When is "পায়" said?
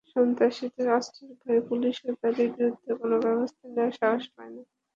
4.35-4.51